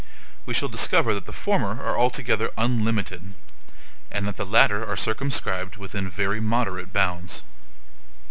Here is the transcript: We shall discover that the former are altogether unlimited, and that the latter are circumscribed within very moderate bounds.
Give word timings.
We 0.47 0.55
shall 0.55 0.67
discover 0.67 1.13
that 1.13 1.25
the 1.25 1.31
former 1.31 1.79
are 1.79 1.95
altogether 1.95 2.49
unlimited, 2.57 3.35
and 4.09 4.27
that 4.27 4.35
the 4.35 4.47
latter 4.47 4.83
are 4.83 4.97
circumscribed 4.97 5.75
within 5.75 6.09
very 6.09 6.39
moderate 6.39 6.91
bounds. 6.91 7.43